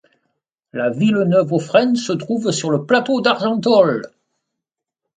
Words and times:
Lavilleneuve-aux-Fresnes 0.73 1.95
se 1.95 2.11
trouve 2.11 2.49
sur 2.49 2.71
le 2.71 2.87
plateau 2.87 3.21
d'Argentolles. 3.21 4.01